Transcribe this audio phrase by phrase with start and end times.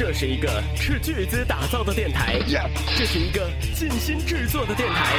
[0.00, 2.38] 这是一个斥巨资打造的电台，
[2.96, 5.14] 这是一个尽心制作的电台，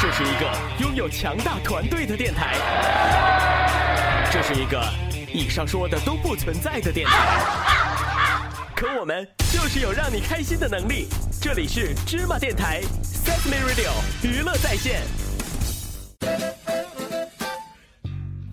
[0.00, 0.48] 这是一个
[0.78, 2.54] 拥有强大团队的电台，
[4.30, 4.80] 这是一个
[5.34, 7.16] 以上说的都不存在的电台。
[8.76, 11.08] 可我们就是有让你开心的能力。
[11.42, 13.90] 这里是芝麻电台 Sesame Radio
[14.22, 15.02] 娱乐在线。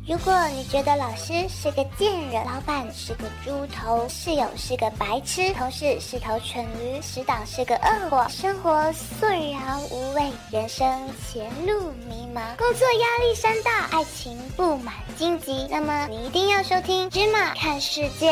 [0.06, 10.86] 如果你觉得老师是个贱人，老板是个猪头，室友是个白痴，同事是头蠢驴，死党是个恶货，生活索然无味，人生
[11.26, 18.32] 前路迷茫，工作压力山大，爱情布满荆棘，那么你一定要收听《芝麻看世界》。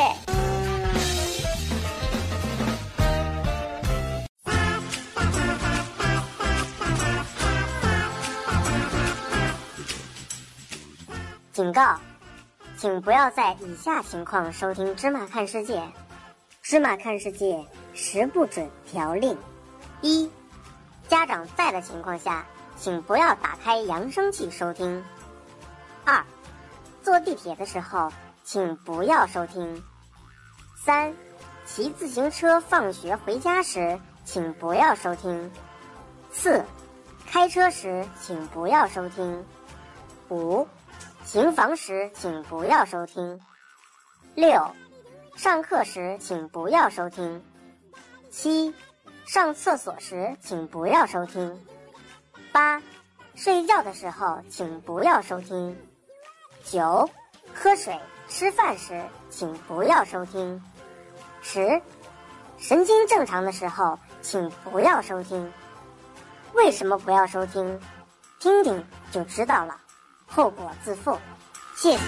[11.61, 11.99] 警告，
[12.75, 15.77] 请不要在以下情况收听《芝麻看世界》。
[16.63, 17.53] 《芝麻看世界》
[17.93, 19.37] 十不准条令：
[20.01, 20.27] 一、
[21.07, 22.43] 家长在的情况下，
[22.77, 25.03] 请不要打开扬声器收听；
[26.03, 26.25] 二、
[27.03, 28.11] 坐地铁的时候，
[28.43, 29.79] 请不要收听；
[30.83, 31.13] 三、
[31.67, 35.47] 骑自行车放学回家时，请不要收听；
[36.31, 36.65] 四、
[37.27, 39.43] 开车时，请不要收听；
[40.29, 40.67] 五。
[41.31, 43.39] 行房时请不要收听。
[44.35, 44.69] 六，
[45.37, 47.41] 上课时请不要收听。
[48.29, 48.75] 七，
[49.25, 51.65] 上厕所时请不要收听。
[52.51, 52.81] 八，
[53.33, 55.81] 睡觉的时候请不要收听。
[56.65, 57.09] 九，
[57.55, 60.61] 喝水、吃饭时请不要收听。
[61.41, 61.81] 十，
[62.57, 65.49] 神经正常的时候请不要收听。
[66.55, 67.79] 为什么不要收听？
[68.41, 69.77] 听听就知道了。
[70.33, 71.17] 后果自负，
[71.75, 71.99] 谢谢。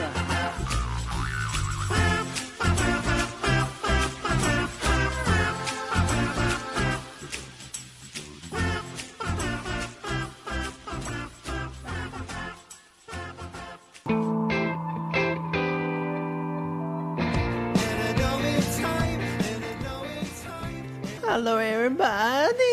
[21.26, 22.73] Hello everybody。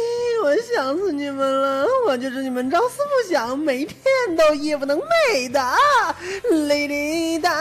[0.70, 1.84] 我想死你们了！
[2.06, 3.96] 我就是你们朝思暮想、每天
[4.36, 5.60] 都夜不能寐的
[6.48, 7.52] 滴滴当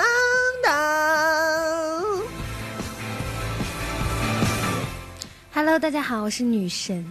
[0.63, 2.21] 当。
[5.51, 7.03] Hello，大家好，我是女神。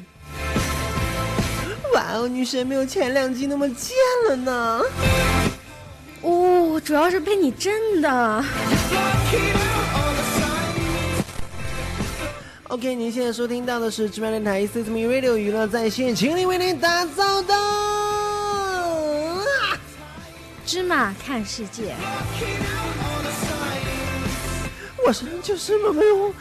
[1.94, 3.96] 哇哦，女神没有前两集那么贱
[4.28, 4.80] 了呢。
[6.22, 8.44] 哦，主要是被你震的。
[12.68, 17.54] OK，您现在收听到的是芝麻电台 s y s m e Radio 娱乐在线，请你为您打造的
[20.66, 21.94] 芝麻看世界。
[25.02, 26.34] 我身上就是么没有。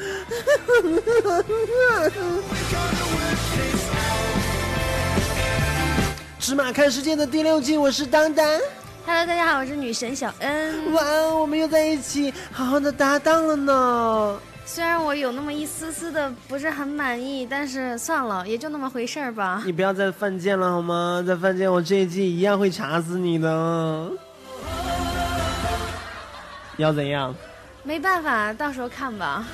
[6.41, 8.45] 芝麻看世界的第六季，我是当当。
[9.05, 10.91] Hello，大家好，我是女神小恩。
[10.91, 14.37] 哇，我们又在一起，好好的搭档了呢。
[14.69, 19.63] 虽然我有那么一丝丝的不是很满意，但是算了，也就那么回事儿吧。
[19.65, 21.23] 你不要再犯贱了好吗？
[21.25, 24.11] 再犯贱，我这一季一样会查死你的。
[26.75, 27.33] 要怎样？
[27.81, 29.47] 没办法，到时候看吧。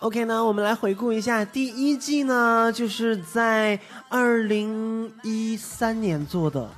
[0.00, 3.78] OK 呢，我们来回顾一下第一季呢，就是在
[4.08, 6.68] 二零一三年做的。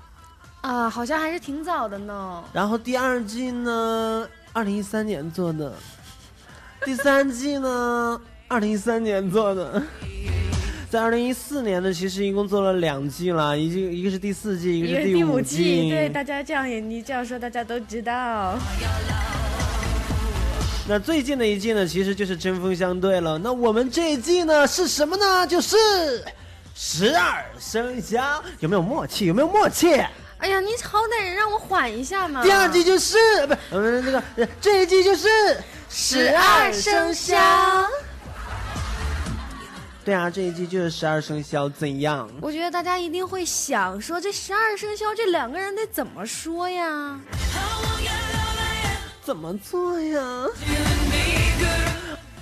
[0.64, 2.42] 啊，好像还是挺早的呢。
[2.50, 5.70] 然后第二季呢，二零一三年做的；
[6.86, 9.82] 第三季呢， 二零一三年做的。
[10.88, 15.90] 在二零一四年呢，其实一共做了两季了，一季一个是第四季，一个是第五季。
[15.90, 18.56] 对，大家这样也你这样说，大家都知道。
[20.88, 23.36] 那最近的一季呢，其实就是针锋相对了。
[23.36, 25.46] 那我们这一季呢，是什么呢？
[25.46, 25.76] 就是
[26.74, 29.26] 十二生肖，有没有默契？
[29.26, 30.02] 有没有默契？
[30.44, 32.42] 哎呀，你好歹让我缓一下嘛！
[32.42, 33.16] 第二季就是
[33.46, 34.22] 不，呃，那个
[34.60, 35.26] 这一季就是
[35.88, 37.34] 十二生肖。
[40.04, 42.28] 对啊，这一季就是十二生肖，怎样？
[42.42, 47.18] 我觉得大家一定会想说，这十二生肖这两个人得怎么说呀？
[49.24, 50.20] 怎么做呀？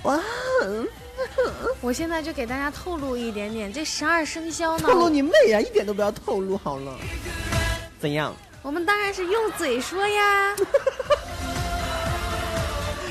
[0.03, 0.19] 哇！
[1.79, 4.89] 我现在就给大家透露一点点，这十二生肖呢？
[4.89, 5.61] 透露你妹呀！
[5.61, 6.93] 一点都不要透露好了。
[8.03, 8.35] 怎样？
[8.61, 10.53] 我们当然是用嘴说呀。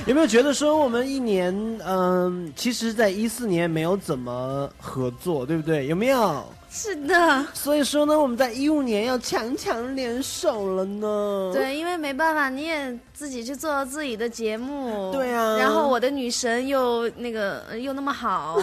[0.05, 1.55] 有没有觉得说我们一年，
[1.87, 5.87] 嗯，其实，在一四年没有怎么合作，对不对？
[5.87, 6.45] 有没有？
[6.71, 11.51] 是的，所以说呢，我们在一五年要强强联手了呢。
[11.55, 18.59] 对，因为没办法，你也自己去做自己的节目，对啊然后我的女神又那个呃又那么好，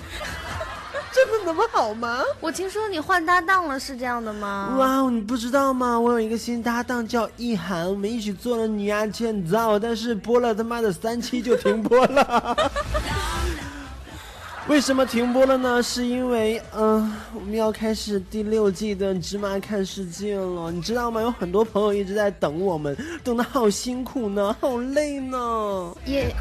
[1.12, 2.22] 真的那么好吗？
[2.40, 4.76] 我听说你换搭档了，是这样的吗？
[4.78, 5.98] 哇哦，你不知道吗？
[5.98, 12.56] 我有一个新搭档叫意涵，我们一起做了《女亚建造》，但是播了他妈的三期就停播了。
[14.68, 15.82] 为什么停播了呢？
[15.82, 21.20] 是因为，嗯、我们要开始第六季的《芝麻看世界》了，你知道吗？
[21.20, 25.92] 有很多朋友一直在等我们，等的好辛苦呢，好累呢。
[26.04, 26.32] 也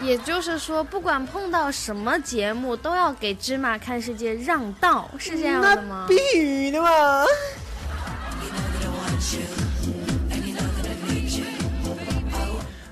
[0.00, 6.16] 也就是说，不管碰到什么节目，都要给芝麻看世界让道，是这样的吗那？
[6.16, 7.24] 必须的嘛。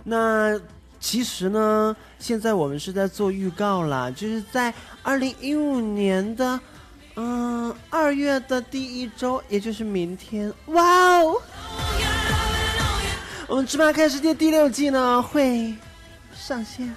[0.02, 0.60] 那
[1.00, 4.72] 其实呢，现在我们是在做预告啦，就是在
[5.02, 6.58] 二零一五年的
[7.14, 11.40] 嗯二月的第一周，也就是明天，哇哦！
[13.48, 15.72] 我们《芝麻看世界》第六季呢会
[16.38, 16.94] 上线。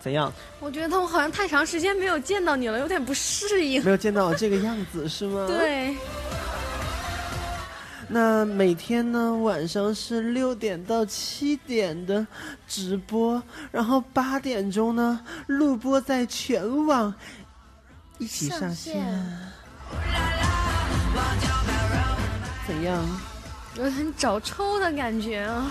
[0.00, 0.32] 怎样？
[0.60, 3.82] 我觉得我好像太长时间没有见到你了，有点不适应。
[3.84, 5.46] 没有见到我这个样子是吗？
[5.50, 5.96] 对，
[8.08, 12.24] 那每天呢晚上是六点到七点的
[12.68, 13.42] 直播，
[13.72, 17.12] 然后八点钟呢录播在全网
[18.18, 19.04] 一起上线。
[22.66, 23.04] 怎样？
[23.78, 25.66] 有点找抽的感觉啊。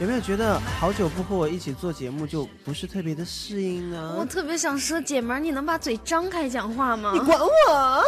[0.00, 4.16] 有没有觉得好久不和我一起做节目就不是特别的适应呢？
[4.18, 7.20] 我特别想说，姐们儿，你能把嘴张开讲话吗你？
[7.20, 8.02] 管我？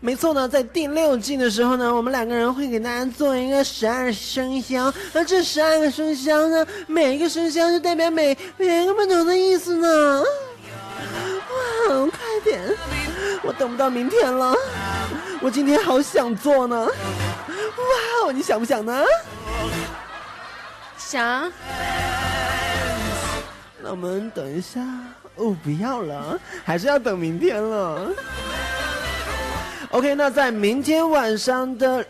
[0.00, 10.22] 没错呢，在第六季的时候呢，我们两个人会给大家做一个十二生肖，而这十二个生肖呢，每一个生肖就代表每每一个不同的意思呢。
[12.46, 12.62] 点，
[13.42, 14.54] 我等不到明天了，
[15.42, 16.86] 我今天好想做呢。
[16.86, 19.04] 哇，你想不想呢？
[20.96, 21.52] 想，
[23.82, 24.80] 那我们等一下，
[25.34, 28.12] 哦，不要了，还是要等明天了。
[29.90, 32.04] OK，那在明天晚上的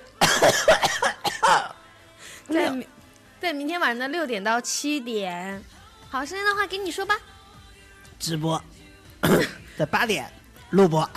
[2.49, 2.87] 在明
[3.41, 5.63] 在明天晚上的六点到七点。
[6.09, 7.19] 好，时间的话给你说吧。
[8.19, 8.63] 直播，
[9.79, 10.25] 在八点
[10.71, 11.09] 录播。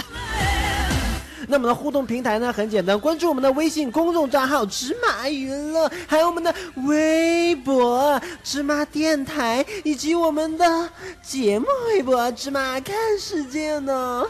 [1.48, 6.54] 那我们的互动平台呢很简单，关注我们的微信公众账号“芝麻娱乐”，还有我们的
[6.86, 10.88] 微博“芝麻电台”，以及我们的
[11.24, 14.24] 节目微博“芝麻看世界”呢。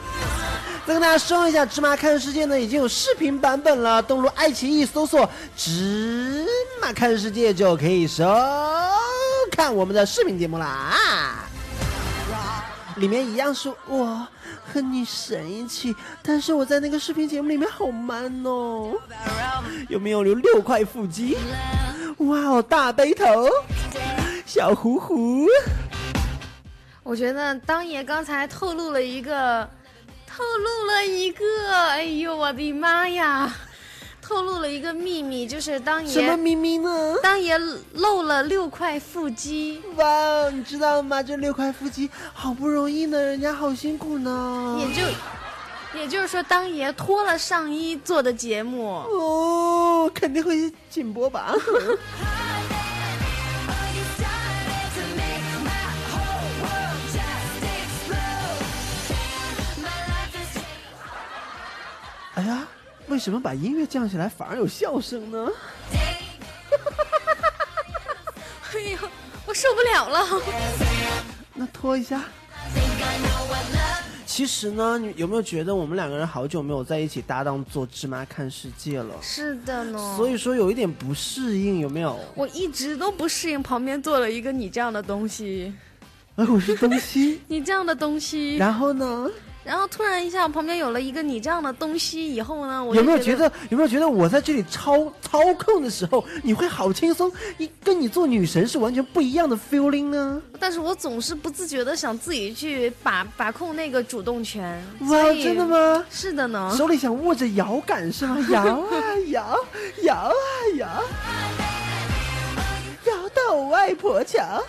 [0.87, 6.47] 再跟大家说一下，《芝麻看世界》呢已经有视频版本了，登录爱奇艺搜索“芝
[6.81, 8.23] 麻看世界”就可以收
[9.51, 11.48] 看我们的视频节目啦。
[12.99, 14.27] 里面一样是我
[14.71, 18.93] 和女神一起，但是我在那个视频节目里面好 man 哦，
[19.87, 21.37] 有没有留六块腹肌？
[22.17, 23.25] 哇哦，大背头，
[24.45, 25.47] 小胡胡，
[27.01, 29.67] 我觉得当爷刚才透露了一个，
[30.27, 33.55] 透露了一个，哎呦我的妈呀！
[34.29, 37.15] 透露了一个秘密，就是当爷什么爷秘密呢？
[37.23, 37.57] 当爷
[37.93, 41.23] 露了六块腹肌，哇哦，你知道吗？
[41.23, 44.79] 这六块腹肌好不容易呢，人家好辛苦呢。
[44.79, 45.01] 也就
[45.99, 48.97] 也就是说，当爷脱了上衣做的节目。
[48.97, 51.55] 哦，肯定会紧播吧？
[63.19, 65.49] 为什么把音乐降下来反而有笑声呢？
[68.73, 68.97] 哎呦，
[69.45, 70.25] 我受不了了！
[71.53, 72.23] 那拖一下。
[74.25, 79.13] 其实呢，你有没有觉得我们两个人好久没有在一起搭档做《芝麻看世界》了？
[79.21, 82.17] 是的呢，所以说有一点不适应，有没有？
[82.35, 85.73] 我一直都不适应旁边坐了一个你这样的东西，
[86.37, 89.29] 哎，我是东西， 你这样的东西，然后呢？
[89.63, 97.31] 然后突然一下旁边有了一个你这样的东西以后呢，我有没有觉得有没有觉得我在这里操操控的时候，你会好轻松？
[97.57, 100.41] 一跟你做女神是完全不一样的 feeling 呢？
[100.59, 104.81] 但是我总是不自觉的想自己去把把控那个主动权。
[105.01, 105.65] 哇真的？
[105.65, 106.05] 吗？
[106.09, 106.73] 是的呢。
[106.75, 108.37] 手里想握着摇杆是吗？
[108.49, 108.89] 摇啊
[109.27, 109.59] 摇，
[110.03, 110.33] 摇啊
[110.77, 111.03] 摇，
[113.05, 114.63] 摇到我外婆桥。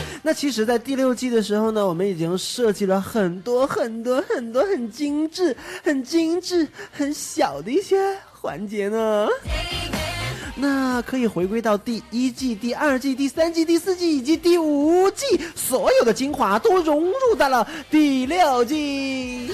[0.22, 9.28] 那其实，在第六季的时候呢，我们已经设计了很多很多很多很精致、很精致、很小的一些环节呢。
[10.54, 19.50] 那可以回归到第一季、第二季、第三季、第四季以及第五季，所有的精华都融入到了第六季。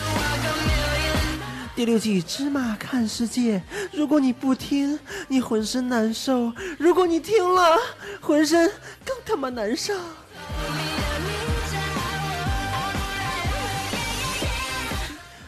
[1.77, 7.79] 第六季芝麻看世界，如果你不听，你浑身难受；如果你听了，
[8.21, 8.69] 浑身
[9.05, 9.95] 更他妈难受。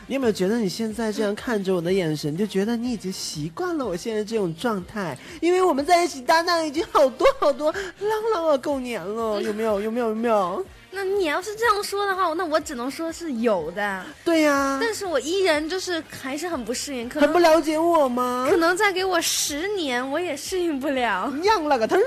[0.06, 5.16] 你有没有觉得你现在这样看着我的眼神，就觉得你已经习惯了我现在这种状态？
[5.40, 9.80] 因为我们在一起搭档已经好多好多浪浪啊够年了，有没有？
[9.80, 10.08] 有没有？
[10.08, 10.66] 有没有？
[10.90, 14.04] 那你要是这样说的话，那我只能说是有的。
[14.24, 18.48] 对呀，但是我依然就是还是很不适应，可能很不了解我吗？
[18.50, 21.32] 可能再给我十年，我也适应不了。
[21.44, 22.02] 样了个忒儿！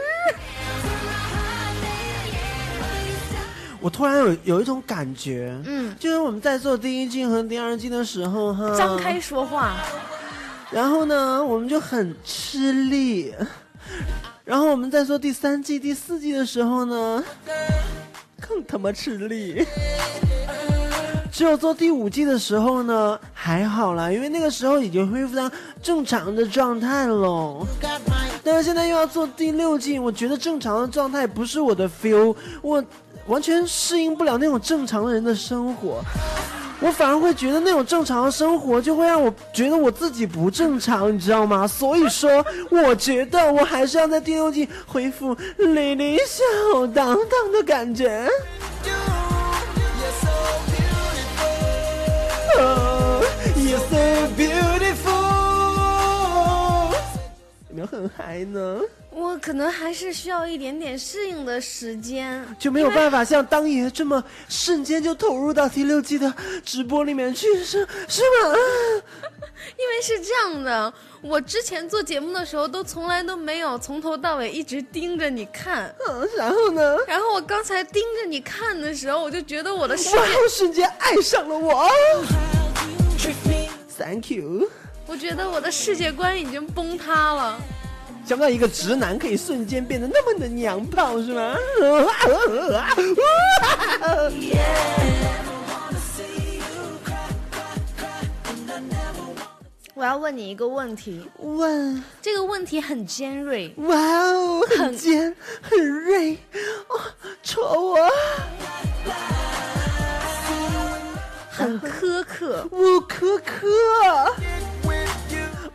[3.84, 9.76] 我突然有有一种感觉，嗯，就是我们在做第一季和第二季的时候，哈，张开说话，
[10.72, 13.36] 然后呢，我们就很吃力，
[14.46, 17.22] 然后我们在做第三季、第四季的时候呢，
[18.40, 19.66] 更他妈吃力。
[21.30, 27.68] 只有做第五季的时候呢，还好啦，因为那个时候已经恢复到正常的状态了。
[28.46, 32.82] 但是现在又要做第六季，我觉得正常的状态不是我的 feel，我。
[33.28, 36.04] 完全适应不了那种正常人的生活，
[36.80, 41.68] 我反而会觉得那种正常的生活就会让我觉得我自己不正常，你知道吗？
[41.68, 46.44] 所以说，我觉得我还是要在第六季恢复李李小
[46.88, 48.28] 当当的感觉。
[48.86, 48.92] You,
[50.02, 50.28] you're so
[57.86, 58.80] 很嗨呢？
[59.12, 66.34] 我可能还是需要一点点适应的时间，就没有办法像当爷这么瞬间就投入到第六季的
[66.66, 68.56] 直播里面去，是是吗？
[69.78, 76.98] 因为是这样的，我之前做节目的时候都从来都没有从头到尾一直盯着你看， 嗯，然后呢？
[77.08, 80.18] 然后我刚才盯着你看的时候，我就觉得我的 世界
[80.50, 81.88] 瞬间爱上了我。
[83.96, 84.68] Thank you。
[85.06, 87.60] 我觉得我的世界观已经崩塌了。
[88.26, 91.58] 想不到一个直男可以瞬间变得那么的娘炮，是吗？
[99.96, 103.74] 我要问你一个问题，问这个问题很尖锐。
[103.78, 106.38] 哇哦，很尖，很锐，
[106.88, 107.00] 哦，
[107.44, 108.10] 戳我，
[111.50, 114.34] 很苛刻，我苛刻。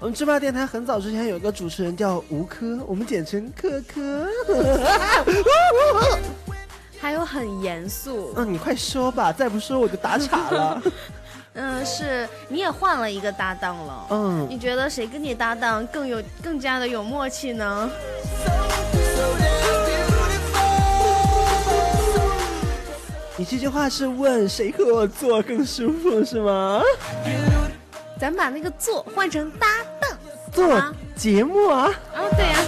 [0.01, 4.29] 我们芝麻电台很早之前有一个主持人叫吴科，我们简称科科。
[7.01, 8.33] 还有很严肃。
[8.37, 10.81] 嗯，你快说吧，再不说我就打岔了。
[11.55, 14.07] 嗯，是你也换了一个搭档了。
[14.11, 17.91] 嗯，你觉得谁跟你搭档更有更加的有默契呢？
[23.37, 26.81] 你这句话是问谁和我做更舒服是吗？
[28.21, 29.88] 咱把那个做换成搭档
[30.59, 30.83] 做
[31.15, 31.89] 节目啊！
[32.13, 32.59] 啊，对呀。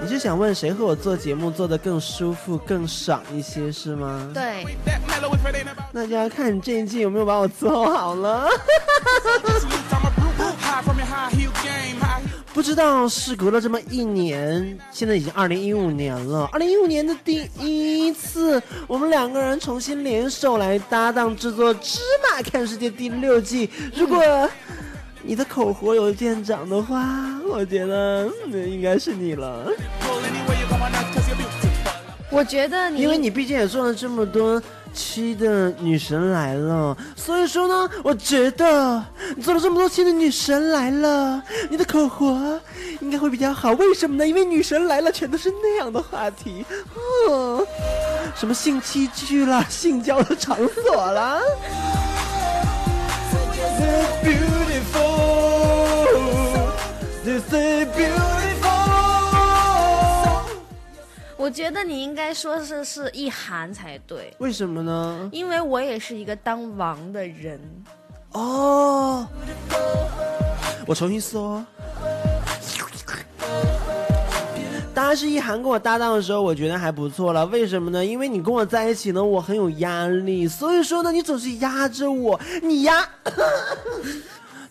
[0.00, 4.28] 你是想问谁和我做节目做的更舒服、更爽一些是吗？
[4.34, 4.66] 对。
[5.92, 8.48] 那就要看你这一季有没有把我伺候好了。
[12.54, 16.50] 不知道事隔了这么一年，现在已经二零一五年了。
[16.52, 23.70] 二零一五年的第一次，我们两个人重新联手来搭档制作《芝麻看世界》第六季。
[23.96, 24.18] 如果
[25.22, 27.04] 你的口活有见长的话，
[27.48, 29.66] 我觉得那应该是你了。
[32.30, 34.62] 我觉得你，因为你毕竟也做了这么多。
[34.94, 39.02] 期的女神来了，所以说呢，我觉得
[39.34, 42.60] 你做了这么多期的女神来了，你的口活
[43.00, 43.72] 应该会比较好。
[43.72, 44.28] 为什么呢？
[44.28, 46.62] 因为女神来了，全都是那样的话题，
[47.26, 47.66] 哦，
[48.34, 51.40] 什么性器具啦，性交的场所啦。
[61.42, 65.28] 我觉得你应该说是是意涵才对，为什么呢？
[65.32, 67.60] 因为我也是一个当王的人。
[68.30, 69.26] 哦，
[70.86, 71.66] 我重新说。
[74.94, 77.44] 当然是意涵跟我搭档的时候，我觉得还不错了。
[77.46, 78.04] 为什么呢？
[78.04, 83.04] 因为你跟我在一起呢，我很有压力，所以说呢，你总是压着我，你压。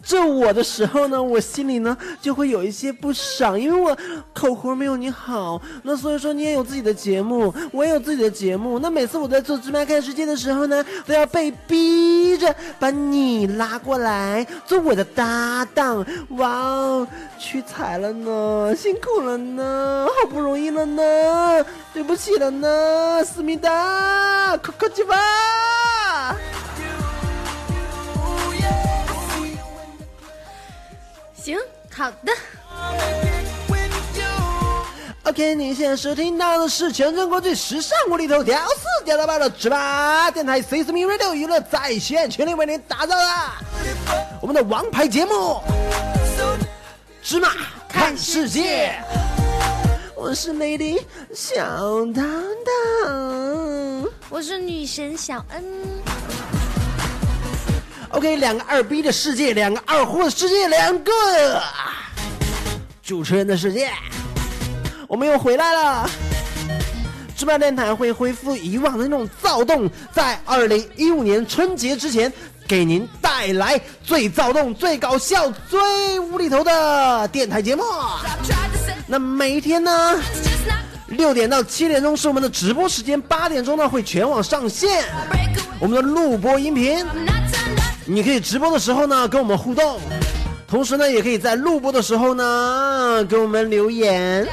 [0.04, 3.96] 这我的时候呢，我心里呢就会有一些不爽，因为我
[4.34, 5.62] 口活没有你好。
[5.84, 8.80] 那所以说你也有自己的节目，我也有自己的节目。
[8.80, 16.06] 那每次我在做芝麻看世界的时候呢，都要被逼着把你拉过来做我的搭档。
[16.30, 26.36] 哇哦，屈才了呢，辛苦了呢，好不容易了呢，对不起了呢，思密达，客客气吧。
[31.44, 31.58] 行，
[31.90, 32.32] 好的。
[35.24, 43.24] OK，您现在收听到的是全中国最时尚、无厘头、屌丝、屌到爆的芝麻电台 C S M Radio 娱乐在线，全力为您打造的
[44.40, 45.34] 我们的王牌节目
[47.24, 47.50] 《芝麻
[47.90, 48.94] 看世界》。
[50.16, 51.02] 我是美丽
[51.34, 51.62] 小
[52.14, 52.24] 当
[53.04, 54.08] 当。
[54.30, 55.64] 我是女神小恩。
[58.14, 61.12] OK，两个二逼的世界，两个二货的世界，两个
[63.02, 63.90] 主持人的世界，
[65.08, 66.10] 我们又回来了。
[67.38, 72.32] 芝麻电台会恢复以往的那种躁动，在二零一五年春节之前，
[72.68, 77.84] 给您带来最躁动、最搞笑、最无厘头的电台节目。
[79.08, 80.22] 那每一天呢，
[81.08, 85.06] 六点到七点钟是我们的直播时间，八点钟呢会全网上线
[85.80, 87.06] 我们的录播音频。
[88.06, 90.00] 你可以直播的时候呢跟我们互动，
[90.68, 94.48] 同时呢也可以在录播的时候呢给我们留言。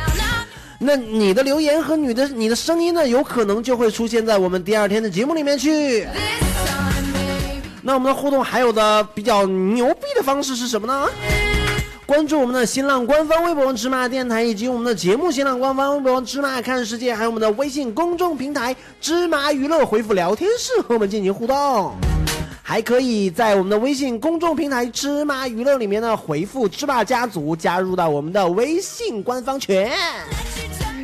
[0.79, 6.07] 那你的留言和你的你的声音呢，有可能就会出现在我们第二天的节目里面去。
[7.83, 11.09] 那我们的互动还有的比较牛逼的方式是什么呢？
[12.05, 21.95] 关注我们的新浪官方微博“芝麻电台”以及我们的节目新浪官方微博“芝麻看世界”，还有我们的微信公众平台“芝麻娱乐”，回复聊天室和我们进行互动。
[22.69, 29.91] 还可以在我们的微信公众平台“芝麻娱乐”里面呢回复“芝麻家族”，加入到我们的微信官方群，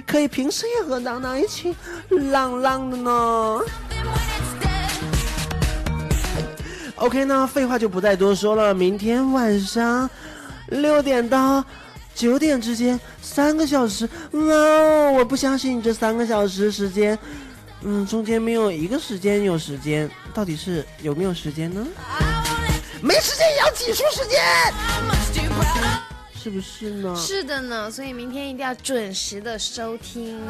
[0.07, 1.75] 可以平时也和当当一起
[2.11, 3.61] 浪浪的呢。
[6.97, 10.11] OK 呢，废话就不再多说了，明天晚上
[10.67, 11.65] 六点到
[12.15, 17.19] 九点之间三个小时，哇、哦，我不相信这三个小时时间。
[17.87, 21.87] 嗯，中间没有一个时间有时间，到底是有没有时间呢？
[23.03, 24.41] 没时间也要挤出时间，
[26.35, 27.15] 是不是呢？
[27.15, 30.41] 是的呢，所以明天一定要准时的收听。